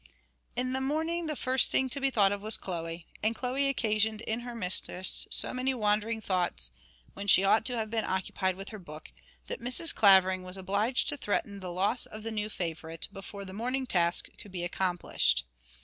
In 0.55 0.73
the 0.73 0.81
morning 0.81 1.27
the 1.27 1.35
first 1.35 1.69
thing 1.69 1.87
to 1.89 2.01
be 2.01 2.09
thought 2.09 2.31
of 2.31 2.41
was 2.41 2.57
Chloe, 2.57 3.05
and 3.21 3.35
Chloe 3.35 3.69
occasioned 3.69 4.21
in 4.21 4.39
her 4.39 4.55
mistress 4.55 5.27
so 5.29 5.53
many 5.53 5.75
wandering 5.75 6.21
thoughts 6.21 6.71
when 7.13 7.27
she 7.27 7.43
ought 7.43 7.65
to 7.65 7.75
have 7.77 7.91
been 7.91 8.03
occupied 8.03 8.55
with 8.55 8.69
her 8.69 8.79
book 8.79 9.11
that 9.45 9.61
Mrs. 9.61 9.93
Clavering 9.93 10.41
was 10.41 10.57
obliged 10.57 11.07
to 11.09 11.17
threaten 11.17 11.59
the 11.59 11.71
loss 11.71 12.07
of 12.07 12.23
the 12.23 12.31
new 12.31 12.49
favourite 12.49 13.09
before 13.13 13.45
the 13.45 13.53
morning 13.53 13.85
task 13.85 14.29
could 14.39 14.51
be 14.51 14.63
accomplished. 14.63 15.43